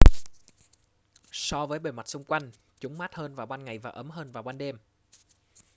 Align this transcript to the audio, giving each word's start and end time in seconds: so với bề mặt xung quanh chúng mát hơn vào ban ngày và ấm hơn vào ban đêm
so 1.31 1.65
với 1.67 1.79
bề 1.79 1.91
mặt 1.91 2.07
xung 2.07 2.23
quanh 2.23 2.51
chúng 2.79 2.97
mát 2.97 3.15
hơn 3.15 3.35
vào 3.35 3.45
ban 3.45 3.65
ngày 3.65 3.77
và 3.79 3.89
ấm 3.89 4.09
hơn 4.09 4.31
vào 4.31 4.43
ban 4.43 4.57
đêm 4.57 4.77